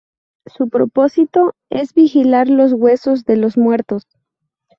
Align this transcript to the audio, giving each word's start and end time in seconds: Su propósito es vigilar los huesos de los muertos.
Su 0.47 0.67
propósito 0.69 1.53
es 1.69 1.93
vigilar 1.93 2.49
los 2.49 2.73
huesos 2.73 3.23
de 3.25 3.37
los 3.37 3.55
muertos. 3.55 4.07